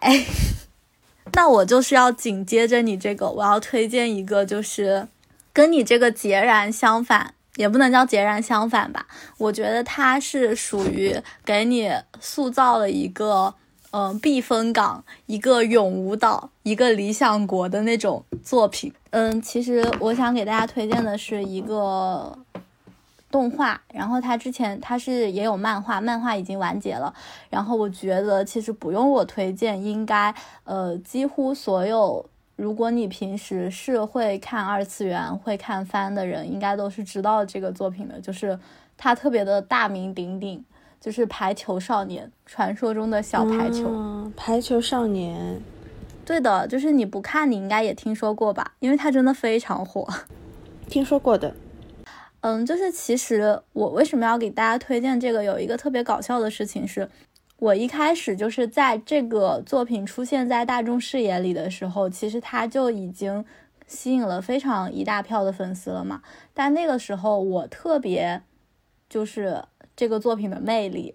[1.33, 5.09] 那我就是要紧接着你这个，我要推荐一个，就是
[5.53, 9.07] 跟你这个截然相反，也不能叫截然相反吧。
[9.39, 13.55] 我觉得它是属于给你塑造了一个。
[13.93, 18.93] 嗯，避风港，一个永无岛，一个理想国的那种作品。
[19.09, 22.37] 嗯，其实我想给大家推荐的是一个
[23.31, 27.13] 动画，然后他之前他是也有漫画，漫画已经完结了。
[27.51, 30.35] 然后我觉得其实不用我推荐，应该
[30.65, 32.25] 呃几乎所有，
[32.57, 38.59] 如果你平时是会看二次元、会看番的人，应该都是知道这个作品的，就是
[38.97, 40.65] 它特别的大名鼎鼎。
[40.99, 44.33] 就是排球少年，传说中的小排球。
[44.35, 45.61] 排球少年，
[46.25, 48.73] 对的，就是你不看，你应该也听说过吧？
[48.81, 50.09] 因为它真的非常火。
[50.89, 51.55] 听说过的。
[52.47, 55.43] 嗯，就是其实我为什么要给大家推荐这个？
[55.43, 57.11] 有一个特别搞笑的事情是，
[57.59, 63.45] 我一开始就是在这个作品出现在大众视野里的时候，其实它就已经
[63.89, 66.23] 吸引了非常一大票的粉丝了嘛。
[66.55, 68.41] 但那个时候我特别
[69.09, 69.65] 就是。
[69.99, 71.15] 这个作品的魅力，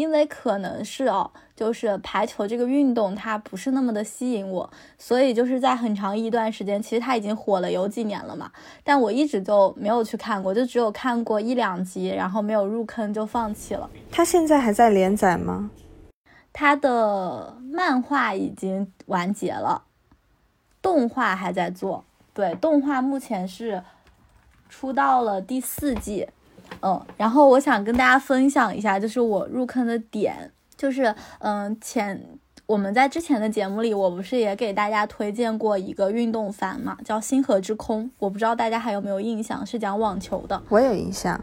[0.00, 8.50] 因为可能是哦，就是排球这个运动它不是那么的吸引我，所以就是在很长一段时间，其实它已经火了有几年了嘛，
[8.82, 13.90] 但我一直就没有去看过，就只有看过一两集，然后没有入坑就放弃了。
[14.10, 15.70] 它现在还在连载吗？
[16.50, 19.82] 它的漫画已经完结了，
[20.80, 22.02] 动画还在做。
[22.32, 23.82] 对，动画目前是
[24.70, 26.26] 出到了第四季。
[26.82, 32.20] 嗯，然后我想跟大家分享一下，就是我入坑的点，就是嗯，前
[32.66, 40.62] 我们在之前的节目里，我不是也给大家推荐过一个运动番嘛，叫《星河之空》，我不知道大家还有没有印象，是讲网球的。
[40.68, 41.40] 我有印象。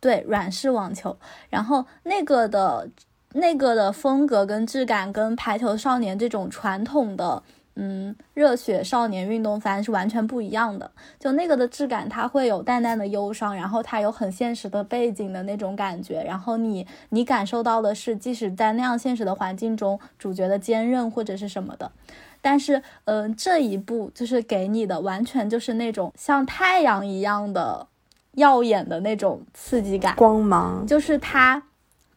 [0.00, 1.16] 对，软式网球，
[1.48, 2.88] 然后那个的。
[3.34, 7.42] 那个的风格跟质感跟排球少年这种传统的
[7.80, 10.90] 嗯热血少年运动番是完全不一样的。
[11.18, 16.22] 就那个的质感，它会有淡淡的忧伤，然后它有很现实的背景的那种感觉。
[16.24, 21.92] 然后你你感受到的是，即使在那样现实的环境中，主角的坚韧或者是什么的。
[22.40, 27.86] 但是，嗯，这一部就是给你的完全就是那种像太阳一样的
[28.32, 31.62] 耀眼的那种刺激感，光芒，就是它。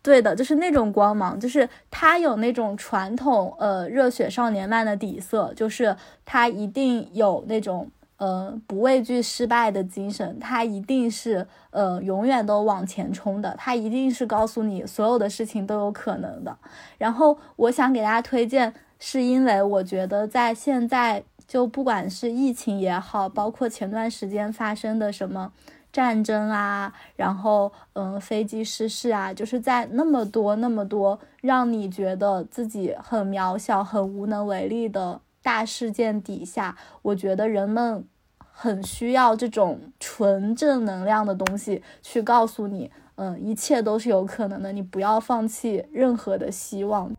[0.03, 7.87] 对的，就是那种光芒，就是它有那种传统呃热血少年漫的底色，就是它一定有那种
[8.17, 16.57] 呃不畏惧失败的精神，它一定是呃永远都往前冲的，它一定是告诉你所有的事情都有可能的。
[16.97, 25.51] 然后我想给大家推荐，是因为我觉得在现在就不管是疫情也好，包括前段时间发生的什么。
[25.91, 38.05] 战争啊，然后嗯，飞机失事啊，就是在那么多那么多让你觉得自己很渺小、很无能为力的大事件底下，我觉得人们
[38.37, 47.11] 很需要这种纯正能量的东西，去告诉你，嗯，一切都是有可能的，你不要放弃任何的希望。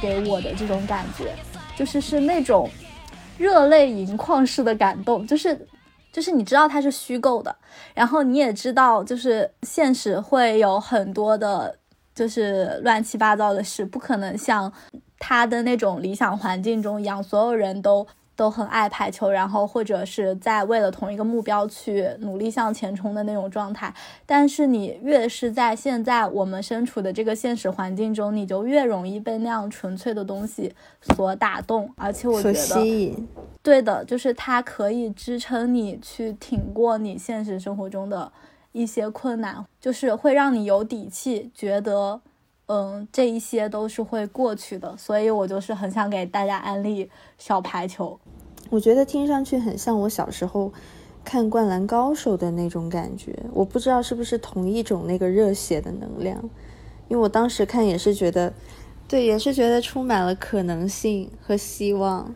[0.00, 1.34] 给我的这种感觉，
[1.76, 2.68] 就是是那种
[3.36, 5.66] 热泪盈眶式的感动，就是
[6.12, 7.54] 就是你知道它是虚构的，
[7.94, 11.78] 然后你也知道就是现实会有很多的，
[12.14, 14.72] 就是乱七八糟的事，不可能像
[15.18, 18.06] 他的那种理想环境中一样，所有人都。
[18.38, 23.92] 都很爱排球，然后或者是在为了同一个目标去努力向前冲的那种状态。
[24.24, 31.92] 但是你越是在现在我们身处的这个现实环境中，你就越容易被那样纯粹的东西所打动。
[31.96, 33.26] 而且我觉得，
[33.60, 38.30] 对的，就是它可以支撑你去挺过你现实生活中的
[38.70, 42.20] 一些困难，就是会让你有底气，觉得。
[42.70, 48.20] 嗯，这一些都是会过去的，所以我就是很想给大家安利小排球。
[48.70, 50.72] 我觉得听上去很像我小时候
[51.24, 56.38] 看《灌篮高手》的那种感觉，我不知道是不是同一种那个热血的能量，
[57.08, 58.52] 因为我当时看也是觉得，
[59.06, 62.34] 对，也是觉得充满了可能性和希望，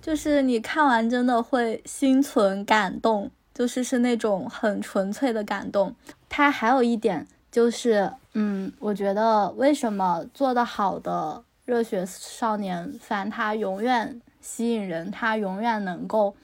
[0.00, 5.94] 就是你看完真的会心存感动，就是是那种很纯粹的感动。
[6.28, 7.26] 它还有一点。
[7.54, 16.36] 就是，嗯，我觉得为什么做得好的热血少年番，它永远吸引人，它永远能够，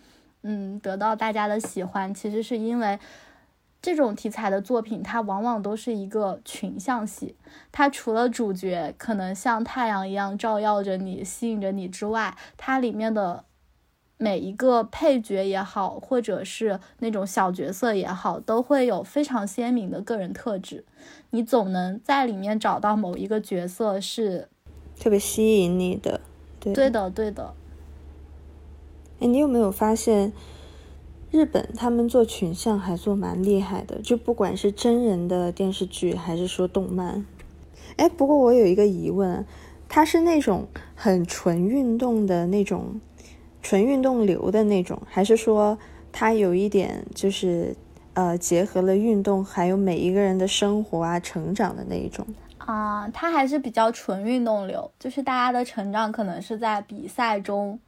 [0.43, 2.99] 嗯，得到大家的喜欢，其实是因为
[3.83, 7.37] 这种题材的作品，它往往都是一个群像戏，
[7.71, 13.45] 它除了主角可能像太阳一样照耀着你，吸引着你之外，它里面的。
[14.23, 20.85] 每一个配角也好，或者是那种小角色也好，都会有非常鲜明的个人特质。
[21.31, 24.51] 你总能在里面找到某一个角色是
[24.99, 26.21] 特别吸引你的。
[26.61, 27.55] 对对的，对的。
[29.21, 30.33] 哎，你有没有发现，
[31.31, 34.01] 日本他们做群像还做蛮厉害的？
[34.03, 37.25] 就不管是真人的电视剧，还是说动漫。
[37.97, 39.47] 哎，不过我有一个疑问，
[39.89, 43.01] 它是那种很纯运动的那种。
[43.63, 45.77] 纯运动流的那种，还是说
[46.11, 47.77] 它有一点就是，
[48.15, 52.27] 呃，结合了运动，还有每一个人的生活啊、成长的那一种
[52.57, 53.07] 啊？
[53.11, 57.79] 它还是比较纯运动流，就是大家的成长可能是在比赛中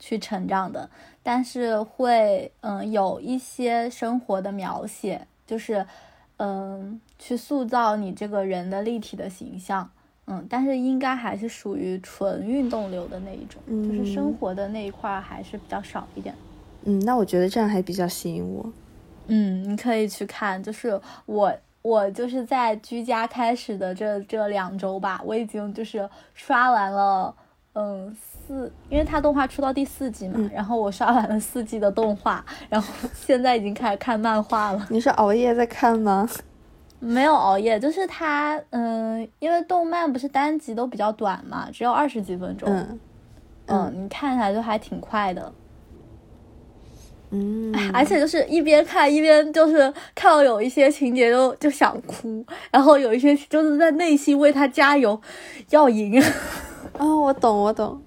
[0.00, 0.90] 去成长的，
[1.22, 5.86] 但是会嗯有一些生活的描写，就是
[6.38, 9.88] 嗯去塑造你这个人的立体的形象。
[10.26, 16.32] 嗯，但是应该还是属于纯运动流的那一种，就是生活的那一块还是比较少一点。
[16.84, 18.72] 嗯，那我觉得这样还比较吸引我。
[19.26, 27.34] 嗯，你可以去看，就是我我就是在居家开始的这这两周吧，我已经就是刷完了，
[27.74, 34.86] 嗯四，因为它动画出到第四季嘛，然后我刷完了四季的动画，然后 现在已经开始看漫画了。
[34.90, 36.28] 你是熬夜在看吗？
[36.98, 43.00] 没有熬夜，就是它，嗯，因为动漫不是单集都比较短嘛，只有二十几分钟，嗯
[43.66, 45.52] 嗯，你看起来就还挺快的。
[47.30, 49.76] 嗯，而且就是一边看一边就是
[50.14, 55.18] 看到有一些情节就就想哭，然后有一些就是在内心为他加油，
[55.70, 56.20] 要赢。
[56.98, 58.00] 哦，我懂，我懂，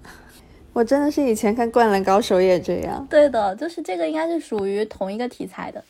[0.72, 3.06] 我真的是以前看《灌篮高手》也这样。
[3.08, 5.82] 对的，就是这个应该是属于同一个题材的。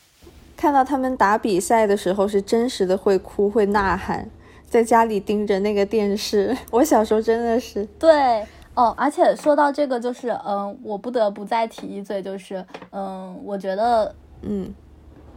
[0.56, 4.28] 看到他们打比赛的时候，是真实的会哭会呐喊，
[4.68, 6.56] 在家里盯着那个电视。
[6.70, 8.44] 我小时候真的是对。
[8.76, 14.12] 哦，而且说到这个，就是嗯，我不得不再提一嘴，就是嗯，我觉得
[14.42, 14.74] 嗯，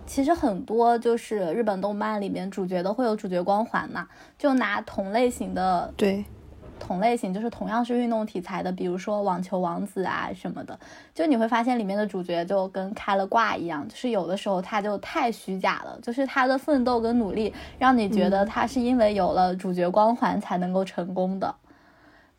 [0.07, 4.07] 其实很多就是日本动漫里面主角都会有主角光环嘛。
[4.39, 6.25] 就拿同类型的对，
[6.79, 10.79] 同类型就是同样是运动题材的，比如说网球王子啊什么的，
[11.13, 21.53] 就你会发现里面的主角就跟开了挂一样，就是有的时候他就太虚假了，就是他的奋斗跟努力让你觉得他是因为有了主角光环才能够成功的。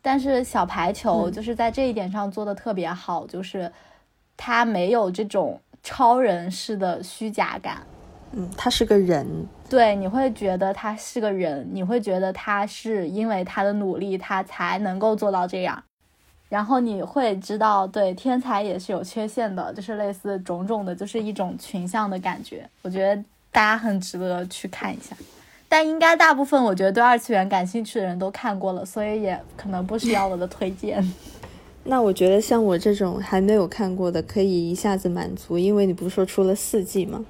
[0.01, 3.71] 但是小排球就是在这一点上做的特别好，就是
[4.37, 7.79] 他没有这种超人式的虚假感。
[8.31, 9.27] 嗯，他是个人，
[9.69, 15.81] 对，你会觉得他是个人，你会觉得他是因为他的努力，他才能够做到这样。
[16.49, 22.67] 然后你会知道，对，天才也是有缺陷的，就是类似种种的，就是一种群像的感觉。
[22.81, 25.15] 我觉得大家很值得去看一下。
[25.67, 31.13] 但应该大部分我觉得对二次元感兴趣的人都看过了，所以也可能不需要我的推荐。
[31.85, 37.23] 那我觉得像我这种还没有看过的，可以一下子满足，因为你不是说出了四季吗？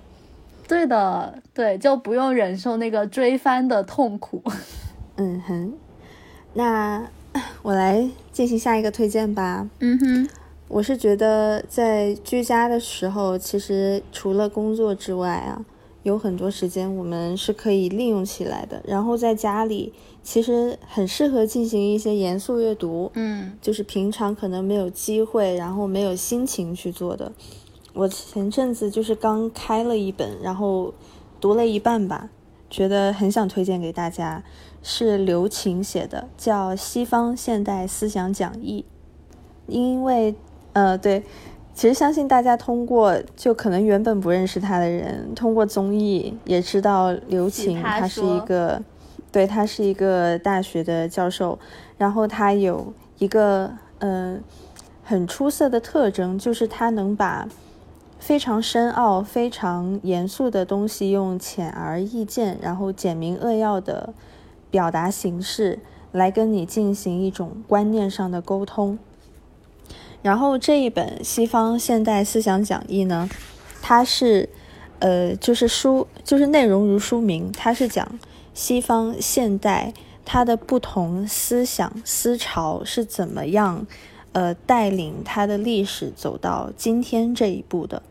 [0.70, 4.44] 对的，对，就不用忍受那个追番的痛苦。
[5.18, 5.74] 嗯哼，
[6.54, 7.06] 那
[7.64, 9.68] 我来进行下一个推荐吧。
[9.80, 10.30] 嗯哼，
[10.68, 15.66] 我是觉得在居家的时候，其实除了工作之外啊。
[16.04, 19.94] 有很多时间我们是可以利用起来的，然后在家里
[20.24, 27.30] 其实很适合进行一些严肃阅读，嗯，就是平常可能没有机会，然后没有心情去做的。
[28.00, 30.94] 我前阵子就是刚开了一本，然后
[31.42, 32.30] 读了一半吧，
[32.70, 34.42] 觉得很想推荐给大家，
[34.82, 38.86] 是刘擎写的，叫《西方现代思想讲义》，
[39.72, 40.34] 因为
[40.72, 41.24] 呃对。
[41.74, 48.82] 其实相信大家通过就可能原本不认识他的人，通过综艺也知道刘擎，他是一个，
[49.32, 51.58] 对他是一个大学的教授，
[51.98, 54.44] 然后他有一个嗯
[55.06, 57.48] 很出色的特征，就是他能把
[58.20, 64.14] 非常深奥、非常严肃的东西用浅而易见，然后简明扼要的
[64.70, 65.80] 表达形式
[66.12, 69.00] 来跟你进行一种观念上的沟通。
[70.22, 73.28] 然后这一本《西方现代思想讲义》呢，
[73.82, 74.50] 它是，
[75.00, 78.20] 呃，就是书，就是内容如书名，它是讲
[78.54, 79.94] 西方现代
[80.26, 83.88] 它的不同思想思潮是怎么样，
[84.34, 88.04] 呃，带领它的历史走到今天这一步的。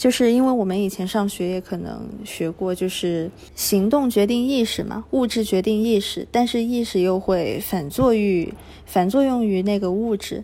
[0.00, 8.50] 就是因为我们以前上学也可能学过，就是行动决定意识嘛，物质决定意识，但是意识又会反作于
[8.86, 10.42] 反作用于那个物质。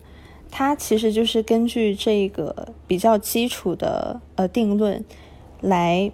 [0.51, 5.03] 它其实就是根据这个比较基础的呃定论，
[5.61, 6.11] 来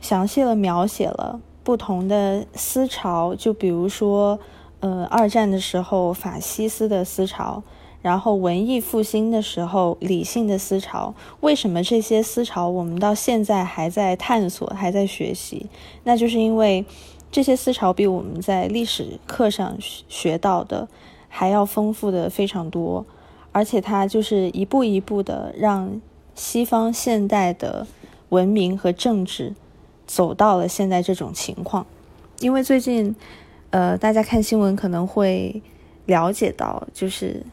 [0.00, 3.36] 详细的描写了不同的思潮。
[3.36, 4.40] 就比如说，
[4.80, 7.62] 呃，二战的时候法西斯的思潮，
[8.02, 11.14] 然后文艺复兴的时候理性的思潮。
[11.40, 15.66] 为什么这些思潮我们到现在还在探索，还在学习？
[16.04, 16.84] 那就是因为
[17.30, 19.76] 这些思潮比我们在历史课上
[20.08, 20.88] 学到的
[21.28, 23.04] 还要丰富的非常多。
[23.52, 26.00] 而且它就是一步一步的让
[26.36, 27.84] 西方现代的
[28.28, 29.52] 文明和政治
[30.06, 31.84] 走到了现在这种情况。
[32.38, 33.16] 因为最近，
[33.70, 35.60] 呃，大家看新闻可能会
[36.06, 37.44] 了解到，就是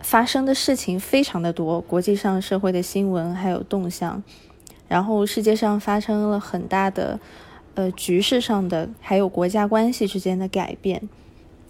[0.00, 4.22] 发生的事情非常的多，国际上社会的新闻还有动向，
[4.88, 7.18] 然后世界上发生了很大的，
[7.74, 11.08] 呃，局势上的还有国家关系之间的改变。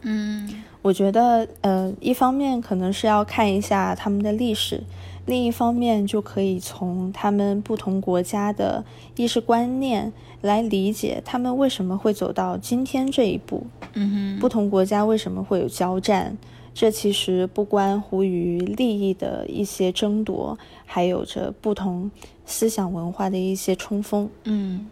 [0.03, 0.63] 嗯。
[0.83, 4.83] 我觉得，呃，一方面可能是要看一下他们的历史，
[5.27, 8.83] 另一方面就可以从他们不同国家的
[9.15, 10.11] 意识观念
[10.41, 13.67] 来理解他们为什么会走到今天这一步。
[13.93, 16.39] 嗯不同国家为什么会有交战？
[16.73, 20.57] 这其实不关乎于利益的一些争夺，
[20.87, 22.11] 还有着不同
[22.47, 24.29] 思想文化的一些冲锋。
[24.45, 24.89] 嗯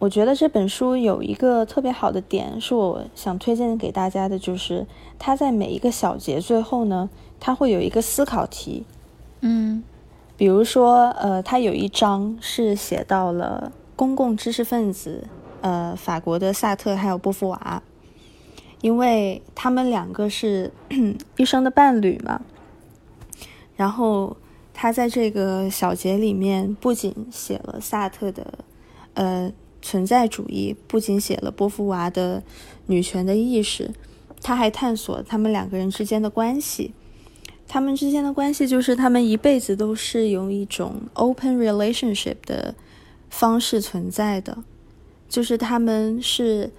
[0.00, 4.86] 我觉得这本书有一个特别好的点，是我想推荐给大家的，就是
[5.18, 7.10] 它在每一个小节最后呢，
[7.40, 8.84] 它会有一个思考题。
[9.40, 9.82] 嗯
[10.36, 15.24] 比如说，呃，它有一章是写到了公共知识分子，
[15.62, 17.82] 呃，法国的萨特还有波伏娃，
[18.80, 20.72] 因为他们两个是
[21.36, 22.40] 一生的伴侣嘛。
[23.76, 24.36] 然后
[24.74, 28.58] 他在这个小节里面不仅写了萨特的，
[29.14, 32.42] 呃，存在主义，不仅写了波伏娃的
[32.86, 33.90] 女权的意识，
[34.42, 36.92] 他还探索他们两个人之间的关系。
[37.68, 42.74] 他们之间的关系就是他们一辈子都是用一种 open relationship 的
[43.28, 44.56] 方式存在的，
[45.28, 46.72] 就是他们是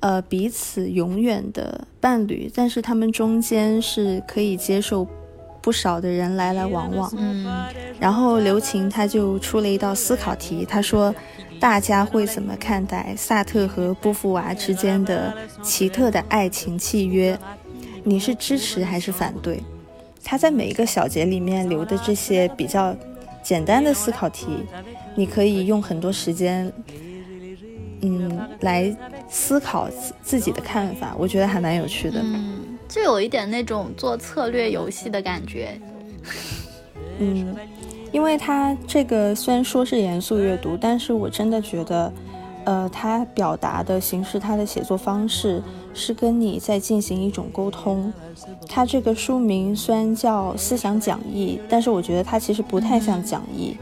[0.00, 5.06] 呃彼此永远的伴侣，但是他们中间是可以接受
[5.60, 7.12] 不少的人来来往往。
[7.16, 7.46] 嗯
[7.98, 11.12] 然后刘擎他就出了一道思考题，他说
[11.58, 17.36] 大家会怎么看待萨特和波伏娃之间的奇特的爱情契约？
[18.04, 19.60] 你是支持还是反对？
[20.22, 22.94] 他在每一个小节里面留的这些比较
[23.42, 24.46] 简单的思考题，
[25.16, 26.72] 你可以用很多时间，
[28.00, 28.94] 嗯，来
[29.28, 32.20] 思考自自己的看法，我觉得还蛮有趣的。
[32.22, 35.78] 嗯，就有一点那种做策略游戏的感觉。
[37.18, 37.56] 嗯，
[38.12, 42.12] 因为它这个虽然说是严肃阅读，但是我真的觉得，
[42.64, 45.60] 呃，它表达的形式，它的写作方式
[45.92, 48.12] 是跟你在进行一种沟通。
[48.68, 53.76] 它这个书名虽然叫思想讲义，但是我觉得它其实不太像讲义，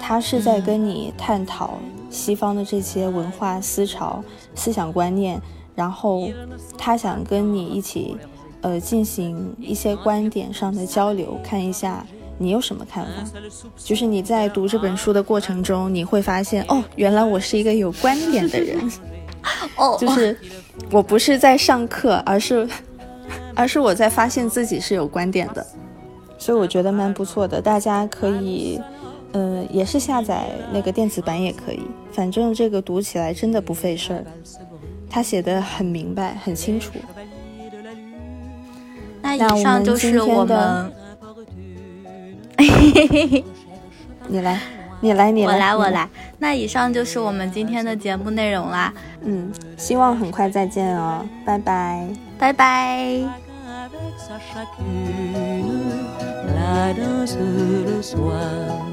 [0.00, 1.78] 它是在跟你探讨
[2.12, 4.22] 西方的这些文化思潮、
[4.54, 5.40] 思想观念，
[5.74, 6.28] 然后
[6.76, 8.16] 他想跟你一起，
[8.60, 12.06] 呃，进行一些观点上的交流，看一下
[12.38, 13.10] 你有什么看法。
[13.76, 18.78] 就是你在读这本书的过程中，你会发现，哦，原来我是一个有观点的人。
[19.76, 20.38] 哦，就是
[20.90, 22.68] 我不是在上课，而是
[23.54, 25.66] 而是我在发现自己是有观点的，
[26.38, 27.60] 所以我觉得蛮不错的。
[27.60, 28.80] 大家可以，
[29.32, 34.24] 呃，也是下载那个电子版也可以，反正这个读起来真的不费事儿。
[35.08, 36.92] 他写的很明白，很清楚。
[39.20, 40.92] 那以上就是我天的
[42.58, 43.42] 们。
[44.28, 44.60] 你来，
[45.00, 45.88] 你来，你来，我来，我。
[45.90, 46.08] 来。
[46.38, 52.06] 那以上就是我们今天的节目内容啦，嗯，希望很快再见哦，拜拜。
[52.38, 53.42] 拜拜。
[53.82, 56.06] avec sa chacune
[56.54, 58.91] la danse le soir.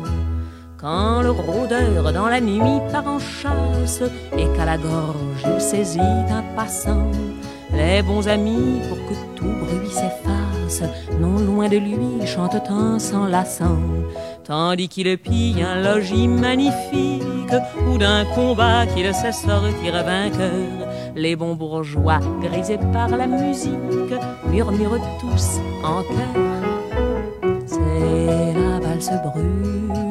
[0.79, 4.01] Quand le rôdeur dans la nuit part en chasse
[4.37, 7.11] et qu'à la gorge il saisit un passant,
[7.73, 10.83] les bons amis, pour que tout bruit s'efface,
[11.19, 13.77] non loin de lui chantent un s'enlaçant.
[14.45, 17.53] Tandis qu'il pille un logis magnifique
[17.85, 23.73] ou d'un combat qu'il sait sortir vainqueur, les bons bourgeois, grisés par la musique,
[24.49, 27.65] murmurent tous en chœur.
[27.67, 30.08] C'est la valse brune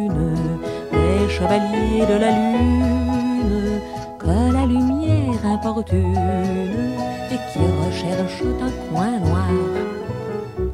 [1.38, 3.80] des chevaliers de la lune
[4.18, 6.16] que la lumière importune
[7.30, 9.48] et qui recherche un coin noir.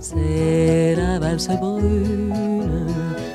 [0.01, 2.87] C'est la valse brune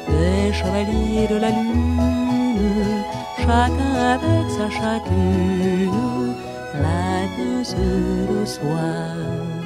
[0.07, 3.03] des chevaliers de la lune,
[3.38, 6.34] chacun avec sa chacune,
[6.73, 7.75] la danse
[8.30, 9.59] le soir.